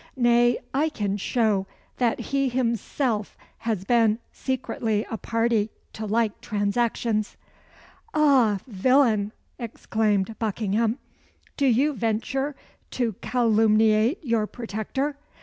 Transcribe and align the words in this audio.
Nay, 0.17 0.57
I 0.73 0.89
can 0.89 1.15
show 1.17 1.67
that 1.97 2.19
he 2.19 2.49
himself 2.49 3.37
has 3.59 3.85
been 3.85 4.17
secretly 4.31 5.05
a 5.11 5.17
party 5.19 5.69
to 5.93 6.07
like 6.07 6.41
transactions." 6.41 7.37
"Ah, 8.11 8.61
villain!" 8.65 9.31
exclaimed 9.59 10.35
Buckingham, 10.39 10.97
"do 11.55 11.67
you 11.67 11.93
venture 11.93 12.55
to 12.89 13.13
calumniate 13.21 14.17
your 14.23 14.47
protector? 14.47 15.17